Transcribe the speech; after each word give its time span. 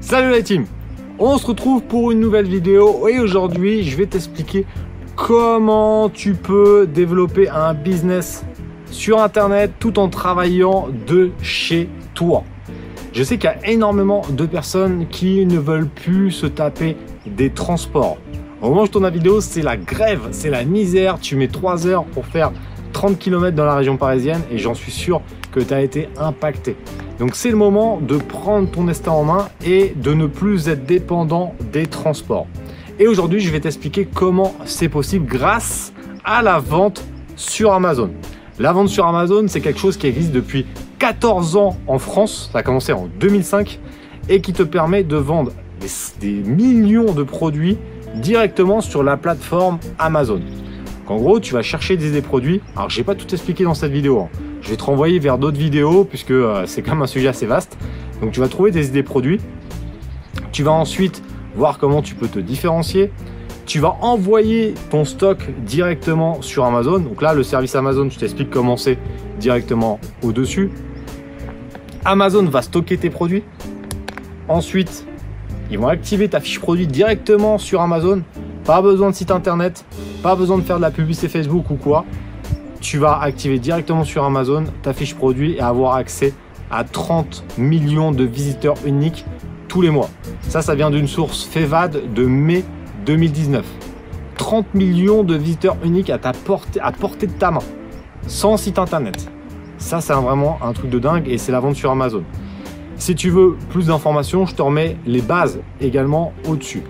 Salut 0.00 0.30
la 0.30 0.42
team 0.42 0.66
On 1.18 1.38
se 1.38 1.46
retrouve 1.46 1.82
pour 1.82 2.12
une 2.12 2.20
nouvelle 2.20 2.46
vidéo 2.46 3.08
et 3.08 3.18
aujourd'hui 3.18 3.82
je 3.82 3.96
vais 3.96 4.06
t'expliquer 4.06 4.66
comment 5.16 6.08
tu 6.08 6.34
peux 6.34 6.86
développer 6.86 7.48
un 7.48 7.74
business 7.74 8.44
sur 8.90 9.20
internet 9.20 9.72
tout 9.78 9.98
en 9.98 10.08
travaillant 10.08 10.88
de 11.06 11.30
chez 11.40 11.88
toi. 12.14 12.44
Je 13.12 13.22
sais 13.22 13.38
qu'il 13.38 13.50
y 13.50 13.52
a 13.52 13.70
énormément 13.70 14.22
de 14.30 14.44
personnes 14.44 15.06
qui 15.08 15.46
ne 15.46 15.58
veulent 15.58 15.88
plus 15.88 16.30
se 16.30 16.46
taper 16.46 16.96
des 17.26 17.50
transports. 17.50 18.18
Au 18.60 18.68
moment 18.68 18.82
où 18.82 18.86
je 18.86 18.90
tourne 18.90 19.04
la 19.04 19.10
vidéo, 19.10 19.40
c'est 19.40 19.62
la 19.62 19.76
grève, 19.76 20.28
c'est 20.32 20.50
la 20.50 20.64
misère. 20.64 21.18
Tu 21.20 21.36
mets 21.36 21.48
3 21.48 21.86
heures 21.86 22.04
pour 22.04 22.26
faire 22.26 22.52
30 23.04 23.18
km 23.18 23.54
dans 23.54 23.66
la 23.66 23.74
région 23.74 23.98
parisienne 23.98 24.40
et 24.50 24.56
j'en 24.56 24.72
suis 24.72 24.90
sûr 24.90 25.20
que 25.52 25.60
tu 25.60 25.74
as 25.74 25.82
été 25.82 26.08
impacté. 26.16 26.74
Donc 27.18 27.34
c'est 27.34 27.50
le 27.50 27.56
moment 27.56 28.00
de 28.00 28.16
prendre 28.16 28.70
ton 28.70 28.84
destin 28.84 29.10
en 29.10 29.24
main 29.24 29.48
et 29.62 29.92
de 29.94 30.14
ne 30.14 30.26
plus 30.26 30.70
être 30.70 30.86
dépendant 30.86 31.54
des 31.70 31.84
transports. 31.86 32.46
Et 32.98 33.06
aujourd'hui, 33.06 33.40
je 33.40 33.50
vais 33.50 33.60
t'expliquer 33.60 34.06
comment 34.06 34.54
c'est 34.64 34.88
possible 34.88 35.26
grâce 35.26 35.92
à 36.24 36.40
la 36.40 36.58
vente 36.58 37.04
sur 37.36 37.74
Amazon. 37.74 38.10
La 38.58 38.72
vente 38.72 38.88
sur 38.88 39.04
Amazon, 39.04 39.48
c'est 39.48 39.60
quelque 39.60 39.80
chose 39.80 39.98
qui 39.98 40.06
existe 40.06 40.32
depuis 40.32 40.64
14 40.98 41.56
ans 41.56 41.76
en 41.86 41.98
France. 41.98 42.48
Ça 42.54 42.60
a 42.60 42.62
commencé 42.62 42.94
en 42.94 43.06
2005 43.20 43.80
et 44.30 44.40
qui 44.40 44.54
te 44.54 44.62
permet 44.62 45.04
de 45.04 45.16
vendre 45.16 45.52
des, 46.20 46.42
millions 46.42 47.12
de 47.12 47.22
produits 47.22 47.76
directement 48.14 48.80
sur 48.80 49.02
la 49.02 49.18
plateforme 49.18 49.78
Amazon. 49.98 50.40
En 51.06 51.16
gros, 51.16 51.38
tu 51.38 51.52
vas 51.52 51.62
chercher 51.62 51.96
des, 51.96 52.22
produits. 52.22 52.60
Alors, 52.76 52.88
je 52.88 52.98
n'ai 52.98 53.04
pas 53.04 53.14
tout 53.14 53.30
expliqué 53.32 53.64
dans 53.64 53.74
cette 53.74 53.92
vidéo. 53.92 54.20
Hein. 54.20 54.28
Je 54.62 54.70
vais 54.70 54.76
te 54.76 54.84
renvoyer 54.84 55.18
vers 55.18 55.38
d'autres 55.38 55.58
vidéos 55.58 56.04
puisque 56.04 56.30
euh, 56.30 56.64
c'est 56.66 56.82
quand 56.82 56.92
même 56.92 57.02
un 57.02 57.06
sujet 57.06 57.28
assez 57.28 57.46
vaste. 57.46 57.76
Donc, 58.22 58.32
tu 58.32 58.40
vas 58.40 58.48
trouver 58.48 58.70
des 58.70 58.88
idées 58.88 59.02
produits. 59.02 59.40
Tu 60.52 60.62
vas 60.62 60.72
ensuite 60.72 61.22
voir 61.54 61.78
comment 61.78 62.00
tu 62.00 62.14
peux 62.14 62.28
te 62.28 62.38
différencier. 62.38 63.10
Tu 63.66 63.80
vas 63.80 63.96
envoyer 64.02 64.74
ton 64.90 65.04
stock 65.04 65.38
directement 65.64 66.42
sur 66.42 66.64
Amazon. 66.64 66.98
Donc 66.98 67.22
là, 67.22 67.32
le 67.32 67.42
service 67.42 67.74
Amazon, 67.74 68.10
je 68.10 68.18
t'explique 68.18 68.50
comment 68.50 68.76
c'est 68.76 68.98
directement 69.40 70.00
au-dessus. 70.22 70.70
Amazon 72.04 72.44
va 72.44 72.60
stocker 72.60 72.98
tes 72.98 73.08
produits. 73.08 73.42
Ensuite, 74.48 75.06
ils 75.70 75.78
vont 75.78 75.88
activer 75.88 76.28
ta 76.28 76.40
fiche 76.40 76.60
produit 76.60 76.86
directement 76.86 77.56
sur 77.56 77.80
Amazon. 77.80 78.22
Pas 78.64 78.80
besoin 78.80 79.10
de 79.10 79.14
site 79.14 79.30
internet, 79.30 79.84
pas 80.22 80.36
besoin 80.36 80.56
de 80.56 80.62
faire 80.62 80.76
de 80.76 80.82
la 80.82 80.90
publicité 80.90 81.28
Facebook 81.28 81.70
ou 81.70 81.74
quoi. 81.74 82.06
Tu 82.80 82.98
vas 82.98 83.20
activer 83.20 83.58
directement 83.58 84.04
sur 84.04 84.24
Amazon 84.24 84.64
ta 84.82 84.94
fiche 84.94 85.14
produit 85.14 85.56
et 85.56 85.60
avoir 85.60 85.96
accès 85.96 86.32
à 86.70 86.82
30 86.82 87.44
millions 87.58 88.10
de 88.10 88.24
visiteurs 88.24 88.76
uniques 88.86 89.26
tous 89.68 89.82
les 89.82 89.90
mois. 89.90 90.08
Ça, 90.48 90.62
ça 90.62 90.74
vient 90.74 90.90
d'une 90.90 91.08
source 91.08 91.44
FEVAD 91.44 92.14
de 92.14 92.24
mai 92.24 92.64
2019. 93.04 93.64
30 94.36 94.74
millions 94.74 95.24
de 95.24 95.36
visiteurs 95.36 95.76
uniques 95.84 96.08
à, 96.08 96.18
ta 96.18 96.32
portée, 96.32 96.80
à 96.80 96.90
portée 96.90 97.26
de 97.26 97.32
ta 97.32 97.50
main, 97.50 97.60
sans 98.26 98.56
site 98.56 98.78
internet. 98.78 99.28
Ça, 99.76 100.00
c'est 100.00 100.14
vraiment 100.14 100.58
un 100.62 100.72
truc 100.72 100.88
de 100.88 100.98
dingue 100.98 101.28
et 101.28 101.36
c'est 101.36 101.52
la 101.52 101.60
vente 101.60 101.76
sur 101.76 101.90
Amazon. 101.90 102.24
Si 102.96 103.14
tu 103.14 103.28
veux 103.28 103.56
plus 103.70 103.88
d'informations, 103.88 104.46
je 104.46 104.54
te 104.54 104.62
remets 104.62 104.96
les 105.04 105.20
bases 105.20 105.60
également 105.80 106.32
au-dessus. 106.48 106.82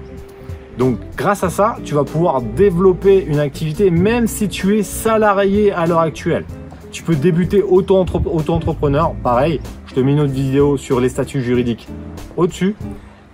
Donc 0.79 0.99
grâce 1.17 1.45
à 1.45 1.51
ça, 1.51 1.77
tu 1.85 1.95
vas 1.95 2.05
pouvoir 2.05 2.43
développer 2.43 3.25
une 3.25 3.39
activité 3.39 3.91
même 3.91 4.27
si 4.27 4.49
tu 4.49 4.79
es 4.79 4.83
salarié 4.83 5.73
à 5.73 5.87
l'heure 5.87 6.01
actuelle. 6.01 6.45
Tu 6.91 7.03
peux 7.03 7.17
débuter 7.17 7.63
auto-entrepreneur, 7.63 9.15
pareil, 9.23 9.61
je 9.87 9.95
te 9.95 10.01
mets 10.01 10.13
une 10.13 10.21
autre 10.21 10.33
vidéo 10.33 10.77
sur 10.77 11.01
les 11.01 11.09
statuts 11.09 11.43
juridiques 11.43 11.89
au-dessus, 12.37 12.77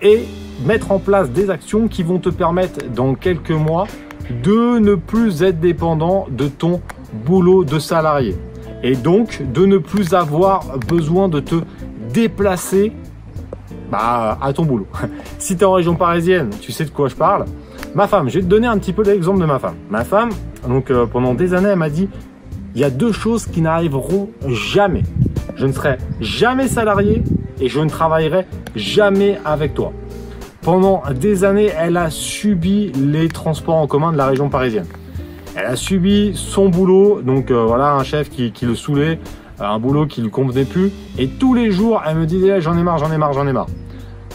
et 0.02 0.24
mettre 0.64 0.92
en 0.92 0.98
place 0.98 1.30
des 1.30 1.50
actions 1.50 1.88
qui 1.88 2.02
vont 2.02 2.18
te 2.18 2.30
permettre 2.30 2.86
dans 2.94 3.14
quelques 3.14 3.50
mois 3.50 3.86
de 4.42 4.78
ne 4.78 4.94
plus 4.94 5.42
être 5.42 5.60
dépendant 5.60 6.26
de 6.30 6.48
ton 6.48 6.80
boulot 7.26 7.64
de 7.64 7.78
salarié. 7.78 8.36
Et 8.82 8.96
donc 8.96 9.42
de 9.52 9.66
ne 9.66 9.78
plus 9.78 10.14
avoir 10.14 10.78
besoin 10.78 11.28
de 11.28 11.40
te 11.40 11.56
déplacer 12.12 12.92
bah, 13.90 14.38
à 14.40 14.52
ton 14.52 14.64
boulot. 14.64 14.86
si 15.38 15.56
tu 15.56 15.62
es 15.62 15.64
en 15.64 15.72
région 15.72 15.94
parisienne, 15.94 16.50
tu 16.60 16.72
sais 16.72 16.84
de 16.84 16.90
quoi 16.90 17.08
je 17.08 17.16
parle. 17.16 17.44
Ma 17.94 18.06
femme, 18.06 18.28
je 18.28 18.36
vais 18.36 18.44
te 18.44 18.48
donner 18.48 18.66
un 18.66 18.78
petit 18.78 18.92
peu 18.92 19.02
l'exemple 19.02 19.40
de 19.40 19.46
ma 19.46 19.58
femme. 19.58 19.74
Ma 19.90 20.04
femme, 20.04 20.30
donc 20.68 20.90
euh, 20.90 21.06
pendant 21.06 21.34
des 21.34 21.54
années, 21.54 21.70
elle 21.70 21.78
m'a 21.78 21.90
dit 21.90 22.08
il 22.74 22.80
y 22.80 22.84
a 22.84 22.90
deux 22.90 23.12
choses 23.12 23.46
qui 23.46 23.60
n'arriveront 23.60 24.30
jamais. 24.46 25.02
Je 25.56 25.66
ne 25.66 25.72
serai 25.72 25.98
jamais 26.20 26.68
salarié 26.68 27.22
et 27.60 27.68
je 27.68 27.80
ne 27.80 27.88
travaillerai 27.88 28.46
jamais 28.76 29.38
avec 29.44 29.74
toi. 29.74 29.92
Pendant 30.62 31.02
des 31.12 31.44
années, 31.44 31.70
elle 31.76 31.96
a 31.96 32.10
subi 32.10 32.92
les 32.92 33.28
transports 33.28 33.76
en 33.76 33.86
commun 33.86 34.12
de 34.12 34.18
la 34.18 34.26
région 34.26 34.48
parisienne. 34.48 34.86
Elle 35.56 35.66
a 35.66 35.74
subi 35.74 36.32
son 36.34 36.68
boulot, 36.68 37.22
donc 37.22 37.50
euh, 37.50 37.64
voilà, 37.66 37.94
un 37.94 38.04
chef 38.04 38.30
qui, 38.30 38.52
qui 38.52 38.66
le 38.66 38.76
saoulait, 38.76 39.18
un 39.60 39.78
boulot 39.78 40.06
qui 40.06 40.22
ne 40.22 40.28
convenait 40.28 40.64
plus. 40.64 40.90
Et 41.18 41.28
tous 41.28 41.54
les 41.54 41.70
jours, 41.70 42.02
elle 42.06 42.16
me 42.16 42.26
disait 42.26 42.60
j'en 42.60 42.76
ai 42.76 42.82
marre, 42.82 42.98
j'en 42.98 43.12
ai 43.12 43.18
marre, 43.18 43.32
j'en 43.32 43.46
ai 43.46 43.52
marre. 43.52 43.68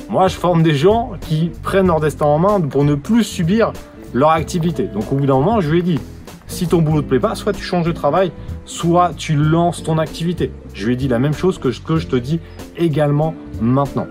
Moi, 0.09 0.27
je 0.27 0.35
forme 0.35 0.61
des 0.61 0.75
gens 0.75 1.11
qui 1.21 1.51
prennent 1.63 1.87
leur 1.87 1.99
destin 1.99 2.25
en 2.25 2.37
main 2.37 2.61
pour 2.61 2.83
ne 2.83 2.95
plus 2.95 3.23
subir 3.23 3.73
leur 4.13 4.29
activité. 4.29 4.83
Donc 4.83 5.11
au 5.11 5.15
bout 5.15 5.25
d'un 5.25 5.35
moment, 5.35 5.61
je 5.61 5.71
lui 5.71 5.79
ai 5.79 5.81
dit, 5.81 5.99
si 6.47 6.67
ton 6.67 6.81
boulot 6.81 7.01
te 7.01 7.07
plaît 7.07 7.19
pas, 7.19 7.35
soit 7.35 7.53
tu 7.53 7.63
changes 7.63 7.85
de 7.85 7.91
travail, 7.91 8.31
soit 8.65 9.11
tu 9.17 9.35
lances 9.35 9.83
ton 9.83 9.97
activité. 9.97 10.51
Je 10.73 10.85
lui 10.85 10.93
ai 10.93 10.95
dit 10.95 11.07
la 11.07 11.19
même 11.19 11.33
chose 11.33 11.57
que 11.57 11.71
ce 11.71 11.81
que 11.81 11.97
je 11.97 12.07
te 12.07 12.15
dis 12.15 12.39
également 12.77 13.33
maintenant. 13.61 14.07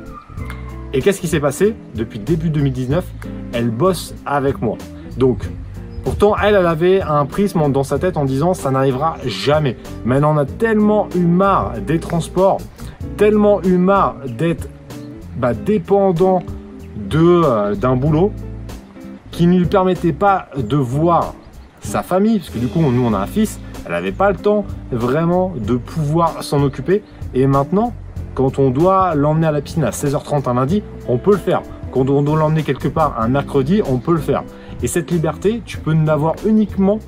Et 0.92 1.00
qu'est-ce 1.00 1.20
qui 1.20 1.28
s'est 1.28 1.40
passé? 1.40 1.74
Depuis 1.94 2.18
début 2.18 2.50
2019, 2.50 3.04
elle 3.52 3.70
bosse 3.70 4.14
avec 4.26 4.60
moi. 4.60 4.76
Donc, 5.16 5.44
Pourtant, 6.04 6.36
elle, 6.42 6.54
avait 6.54 7.00
un 7.00 7.24
prisme 7.24 7.72
dans 7.72 7.82
sa 7.82 7.98
tête 7.98 8.16
en 8.16 8.24
disant 8.24 8.54
ça 8.54 8.70
n'arrivera 8.70 9.16
jamais. 9.26 9.76
Mais 10.04 10.16
elle 10.16 10.24
en 10.24 10.36
a 10.36 10.44
tellement 10.44 11.08
eu 11.16 11.24
marre 11.24 11.72
des 11.86 11.98
transports, 11.98 12.58
tellement 13.16 13.62
eu 13.62 13.78
marre 13.78 14.16
d'être 14.26 14.68
bah, 15.36 15.54
dépendant 15.54 16.42
euh, 17.14 17.74
d'un 17.74 17.96
boulot 17.96 18.32
qui 19.30 19.46
ne 19.46 19.58
lui 19.58 19.66
permettait 19.66 20.12
pas 20.12 20.48
de 20.56 20.76
voir 20.76 21.34
sa 21.80 22.02
famille, 22.02 22.38
parce 22.38 22.50
que 22.50 22.58
du 22.58 22.68
coup, 22.68 22.80
nous, 22.80 23.04
on 23.04 23.12
a 23.12 23.18
un 23.18 23.26
fils, 23.26 23.58
elle 23.84 23.92
n'avait 23.92 24.12
pas 24.12 24.30
le 24.30 24.36
temps 24.36 24.64
vraiment 24.92 25.52
de 25.56 25.76
pouvoir 25.76 26.42
s'en 26.42 26.62
occuper. 26.62 27.02
Et 27.34 27.46
maintenant, 27.46 27.92
quand 28.34 28.58
on 28.58 28.70
doit 28.70 29.14
l'emmener 29.14 29.46
à 29.46 29.52
la 29.52 29.60
piscine 29.60 29.84
à 29.84 29.90
16h30 29.90 30.48
un 30.48 30.54
lundi, 30.54 30.82
on 31.08 31.18
peut 31.18 31.32
le 31.32 31.38
faire. 31.38 31.62
Quand 31.92 32.08
on 32.10 32.22
doit 32.22 32.36
l'emmener 32.36 32.62
quelque 32.62 32.88
part 32.88 33.20
un 33.20 33.28
mercredi, 33.28 33.82
on 33.88 33.98
peut 33.98 34.12
le 34.12 34.18
faire. 34.18 34.44
Et 34.84 34.86
cette 34.86 35.10
liberté, 35.10 35.62
tu 35.64 35.78
peux 35.78 35.94
ne 35.94 36.06
l'avoir 36.06 36.34
uniquement 36.46 36.98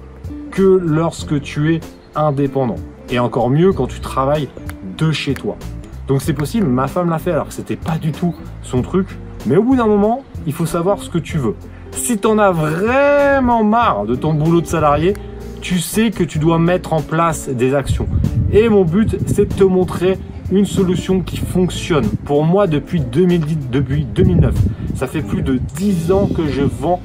que 0.51 0.63
lorsque 0.63 1.43
tu 1.43 1.75
es 1.75 1.81
indépendant. 2.15 2.77
Et 3.11 3.19
encore 3.19 3.51
mieux 3.51 3.75
quand 3.75 3.87
tu 3.87 4.01
travailles 4.01 4.49
de 4.97 5.13
chez 5.13 5.35
toi. 5.35 5.59
Donc 6.09 6.23
c'est 6.23 6.33
possible, 6.33 6.67
ma 6.67 6.89
femme 6.89 7.11
l'a 7.11 7.19
fait 7.19 7.33
alors 7.33 7.49
que 7.49 7.53
c'était 7.53 7.77
pas 7.77 7.99
du 7.99 8.13
tout 8.13 8.35
son 8.63 8.81
truc. 8.81 9.09
Mais 9.45 9.59
au 9.59 9.63
bout 9.63 9.77
d'un 9.77 9.87
moment, 9.87 10.25
il 10.47 10.55
faut 10.55 10.65
savoir 10.65 11.03
ce 11.03 11.11
que 11.11 11.19
tu 11.19 11.37
veux. 11.37 11.55
Si 11.91 12.17
tu 12.17 12.27
en 12.27 12.39
as 12.39 12.51
vraiment 12.51 13.63
marre 13.63 14.07
de 14.07 14.15
ton 14.15 14.33
boulot 14.33 14.63
de 14.63 14.67
salarié, 14.67 15.13
tu 15.61 15.79
sais 15.79 16.11
que 16.11 16.25
tu 16.25 16.39
dois 16.39 16.59
mettre 16.59 16.95
en 16.95 17.03
place 17.03 17.51
des 17.51 17.75
actions. 17.75 18.09
Et 18.55 18.71
mon 18.71 18.87
but, 18.87 19.19
c'est 19.27 19.51
de 19.51 19.55
te 19.55 19.65
montrer 19.65 20.17
une 20.51 20.65
solution 20.65 21.21
qui 21.21 21.37
fonctionne. 21.37 22.09
Pour 22.25 22.43
moi, 22.43 22.69
depuis 22.69 23.01
2010, 23.01 23.59
depuis 23.71 24.07
2009, 24.07 24.55
ça 24.95 25.07
fait 25.07 25.21
plus 25.21 25.43
de 25.43 25.61
10 25.77 26.11
ans 26.13 26.27
que 26.35 26.47
je 26.47 26.63
vends 26.63 27.03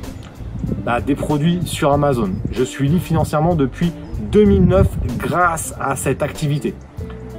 bah, 0.86 1.02
des 1.02 1.16
produits 1.16 1.60
sur 1.66 1.92
Amazon. 1.92 2.32
Je 2.52 2.64
suis 2.64 2.88
libre 2.88 3.04
financièrement 3.04 3.56
depuis 3.56 3.92
2009 4.32 4.88
grâce 5.18 5.74
à 5.80 5.96
cette 5.96 6.24
activité. 6.24 6.74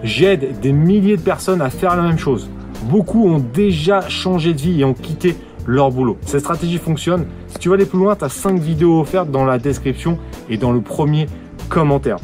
J'aide 0.03 0.61
des 0.61 0.73
milliers 0.73 1.17
de 1.17 1.23
personnes 1.23 1.61
à 1.61 1.71
faire 1.71 1.97
la 1.97 2.03
même 2.03 2.19
chose. 2.19 2.51
Beaucoup 2.85 3.29
ont 3.29 3.39
déjà 3.39 4.09
changé 4.09 4.53
de 4.53 4.61
vie 4.61 4.81
et 4.81 4.85
ont 4.85 4.95
quitté 4.95 5.37
leur 5.67 5.91
boulot. 5.91 6.19
Cette 6.23 6.41
stratégie 6.41 6.79
fonctionne. 6.79 7.27
Si 7.47 7.59
tu 7.59 7.69
veux 7.69 7.75
aller 7.75 7.87
plus 7.87 7.99
loin, 7.99 8.17
tu 8.17 8.25
as 8.25 8.29
5 8.29 8.59
vidéos 8.59 9.01
offertes 9.01 9.31
dans 9.31 9.45
la 9.45 9.59
description 9.59 10.19
et 10.49 10.57
dans 10.57 10.73
le 10.73 10.81
premier 10.81 11.27
commentaire. 11.69 12.17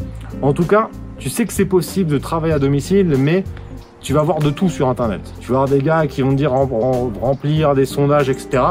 En 0.43 0.52
tout 0.52 0.67
cas, 0.67 0.88
tu 1.19 1.31
sais 1.31 1.46
que 1.46 1.52
c'est 1.52 1.64
possible 1.64 2.11
de 2.11 2.19
travailler 2.19 2.55
à 2.55 2.58
domicile, 2.58 3.14
mais 3.19 3.44
tu 4.00 4.12
vas 4.12 4.22
voir 4.22 4.38
de 4.38 4.50
tout 4.50 4.69
sur 4.69 4.88
Internet. 4.88 5.20
Tu 5.40 5.50
vas 5.50 5.62
avoir 5.62 5.69
des 5.69 5.82
gars 5.82 6.06
qui 6.06 6.22
vont 6.22 6.31
te 6.31 6.37
dire 6.37 6.52
remplir 6.52 7.75
des 7.75 7.87
sondages, 7.87 8.28
etc. 8.28 8.62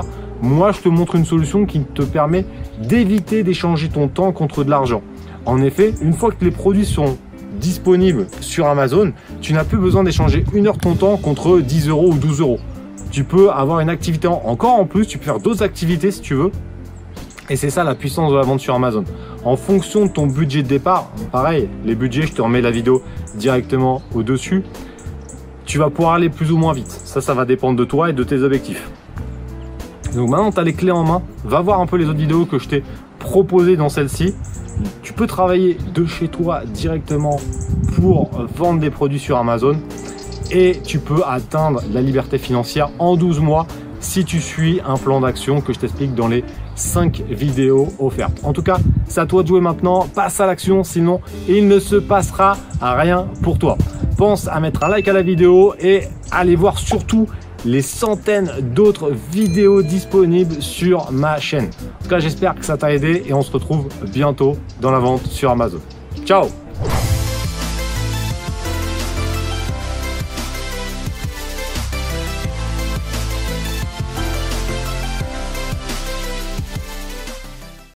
Moi, 0.41 0.71
je 0.71 0.79
te 0.79 0.89
montre 0.89 1.15
une 1.15 1.25
solution 1.25 1.65
qui 1.65 1.81
te 1.81 2.01
permet 2.01 2.45
d'éviter 2.81 3.43
d'échanger 3.43 3.89
ton 3.89 4.07
temps 4.07 4.31
contre 4.31 4.63
de 4.63 4.69
l'argent. 4.69 5.01
En 5.45 5.61
effet, 5.61 5.93
une 6.01 6.13
fois 6.13 6.31
que 6.31 6.43
les 6.43 6.51
produits 6.51 6.85
sont 6.85 7.17
disponibles 7.59 8.27
sur 8.39 8.67
Amazon, 8.67 9.13
tu 9.41 9.53
n'as 9.53 9.63
plus 9.63 9.77
besoin 9.77 10.03
d'échanger 10.03 10.43
une 10.53 10.67
heure 10.67 10.77
ton 10.77 10.95
temps 10.95 11.17
contre 11.17 11.59
10 11.59 11.89
euros 11.89 12.11
ou 12.11 12.17
12 12.17 12.41
euros. 12.41 12.59
Tu 13.09 13.23
peux 13.23 13.49
avoir 13.49 13.79
une 13.79 13.89
activité 13.89 14.27
encore 14.27 14.79
en 14.79 14.85
plus, 14.85 15.07
tu 15.07 15.17
peux 15.17 15.25
faire 15.25 15.39
d'autres 15.39 15.63
activités 15.63 16.11
si 16.11 16.21
tu 16.21 16.35
veux. 16.35 16.51
Et 17.49 17.55
c'est 17.55 17.69
ça 17.69 17.83
la 17.83 17.95
puissance 17.95 18.31
de 18.31 18.35
la 18.35 18.43
vente 18.43 18.59
sur 18.59 18.75
Amazon. 18.75 19.05
En 19.45 19.55
fonction 19.55 20.05
de 20.05 20.11
ton 20.11 20.27
budget 20.27 20.63
de 20.63 20.67
départ, 20.67 21.09
pareil, 21.31 21.69
les 21.85 21.95
budgets, 21.95 22.23
je 22.23 22.33
te 22.33 22.41
remets 22.41 22.61
la 22.61 22.71
vidéo 22.71 23.01
directement 23.35 24.01
au-dessus 24.13 24.63
tu 25.67 25.77
vas 25.77 25.89
pouvoir 25.89 26.13
aller 26.13 26.29
plus 26.29 26.51
ou 26.51 26.57
moins 26.57 26.73
vite. 26.73 26.89
Ça, 26.89 27.21
ça 27.21 27.33
va 27.33 27.45
dépendre 27.45 27.77
de 27.77 27.83
toi 27.83 28.09
et 28.09 28.13
de 28.13 28.23
tes 28.23 28.41
objectifs. 28.41 28.89
Donc 30.17 30.29
maintenant, 30.29 30.51
tu 30.51 30.59
as 30.59 30.63
les 30.63 30.73
clés 30.73 30.91
en 30.91 31.03
main. 31.03 31.21
Va 31.45 31.61
voir 31.61 31.79
un 31.79 31.85
peu 31.85 31.95
les 31.95 32.05
autres 32.05 32.17
vidéos 32.17 32.45
que 32.45 32.57
je 32.57 32.67
t'ai 32.67 32.83
proposées 33.19 33.77
dans 33.77 33.87
celle-ci. 33.87 34.33
Tu 35.03 35.13
peux 35.13 35.27
travailler 35.27 35.77
de 35.93 36.05
chez 36.05 36.27
toi 36.27 36.63
directement 36.65 37.39
pour 37.95 38.31
vendre 38.55 38.79
des 38.79 38.89
produits 38.89 39.19
sur 39.19 39.37
Amazon 39.37 39.77
et 40.51 40.79
tu 40.83 40.97
peux 40.97 41.21
atteindre 41.23 41.81
la 41.91 42.01
liberté 42.01 42.39
financière 42.39 42.89
en 42.97 43.15
12 43.15 43.39
mois 43.41 43.67
si 43.99 44.25
tu 44.25 44.39
suis 44.39 44.81
un 44.85 44.97
plan 44.97 45.21
d'action 45.21 45.61
que 45.61 45.71
je 45.73 45.79
t'explique 45.79 46.15
dans 46.15 46.27
les 46.27 46.43
5 46.75 47.23
vidéos 47.29 47.87
offertes. 47.99 48.39
En 48.43 48.53
tout 48.53 48.63
cas, 48.63 48.77
c'est 49.07 49.19
à 49.19 49.25
toi 49.27 49.43
de 49.43 49.47
jouer 49.47 49.61
maintenant, 49.61 50.07
passe 50.15 50.39
à 50.39 50.47
l'action, 50.47 50.83
sinon 50.83 51.21
il 51.47 51.67
ne 51.67 51.79
se 51.79 51.95
passera 51.95 52.57
rien 52.81 53.27
pour 53.43 53.59
toi. 53.59 53.77
Pense 54.17 54.47
à 54.47 54.59
mettre 54.59 54.83
un 54.83 54.89
like 54.89 55.07
à 55.07 55.13
la 55.13 55.21
vidéo 55.21 55.73
et 55.79 56.03
allez 56.31 56.55
voir 56.55 56.79
surtout 56.79 57.27
les 57.65 57.81
centaines 57.81 58.51
d'autres 58.73 59.11
vidéos 59.31 59.81
disponibles 59.81 60.61
sur 60.61 61.11
ma 61.11 61.39
chaîne. 61.39 61.69
En 61.99 62.03
tout 62.03 62.09
cas, 62.09 62.19
j'espère 62.19 62.55
que 62.55 62.65
ça 62.65 62.77
t'a 62.77 62.93
aidé 62.93 63.23
et 63.25 63.33
on 63.33 63.41
se 63.41 63.51
retrouve 63.51 63.87
bientôt 64.11 64.57
dans 64.81 64.91
la 64.91 64.99
vente 64.99 65.25
sur 65.27 65.51
Amazon. 65.51 65.79
Ciao 66.25 66.47